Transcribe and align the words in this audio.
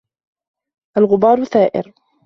الْغُبَارُ 0.97 1.43
ثَائِرٌ. 1.43 1.93